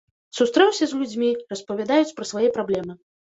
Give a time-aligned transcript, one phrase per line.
[0.37, 2.99] Сустрэўся з людзьмі, распавядаюць пра свае праблемы.